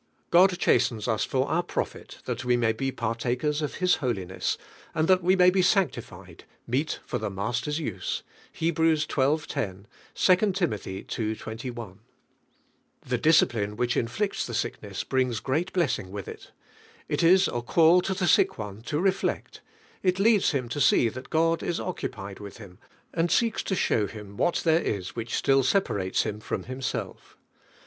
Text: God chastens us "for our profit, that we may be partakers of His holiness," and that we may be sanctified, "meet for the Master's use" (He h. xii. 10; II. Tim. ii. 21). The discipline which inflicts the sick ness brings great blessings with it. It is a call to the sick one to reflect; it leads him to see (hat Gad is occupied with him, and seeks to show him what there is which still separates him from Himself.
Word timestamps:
God 0.31 0.57
chastens 0.57 1.07
us 1.07 1.23
"for 1.23 1.47
our 1.47 1.61
profit, 1.61 2.23
that 2.25 2.43
we 2.43 2.57
may 2.57 2.71
be 2.73 2.91
partakers 2.91 3.61
of 3.61 3.75
His 3.75 3.97
holiness," 3.97 4.57
and 4.95 5.07
that 5.07 5.21
we 5.21 5.35
may 5.35 5.51
be 5.51 5.61
sanctified, 5.61 6.43
"meet 6.65 6.99
for 7.05 7.19
the 7.19 7.29
Master's 7.29 7.79
use" 7.79 8.23
(He 8.51 8.69
h. 8.69 8.77
xii. 8.77 9.05
10; 9.37 9.85
II. 9.85 10.51
Tim. 10.53 10.73
ii. 10.73 11.03
21). 11.35 11.99
The 13.05 13.17
discipline 13.19 13.75
which 13.77 13.95
inflicts 13.95 14.43
the 14.43 14.55
sick 14.55 14.81
ness 14.81 15.03
brings 15.03 15.39
great 15.39 15.71
blessings 15.71 16.09
with 16.09 16.27
it. 16.27 16.49
It 17.07 17.21
is 17.21 17.47
a 17.47 17.61
call 17.61 18.01
to 18.01 18.15
the 18.15 18.27
sick 18.27 18.57
one 18.57 18.81
to 18.85 18.99
reflect; 18.99 19.61
it 20.01 20.17
leads 20.17 20.49
him 20.49 20.67
to 20.69 20.81
see 20.81 21.07
(hat 21.11 21.29
Gad 21.29 21.61
is 21.61 21.79
occupied 21.79 22.39
with 22.39 22.57
him, 22.57 22.79
and 23.13 23.29
seeks 23.29 23.61
to 23.61 23.75
show 23.75 24.07
him 24.07 24.35
what 24.35 24.61
there 24.63 24.81
is 24.81 25.15
which 25.15 25.35
still 25.35 25.61
separates 25.61 26.23
him 26.23 26.39
from 26.39 26.63
Himself. 26.63 27.37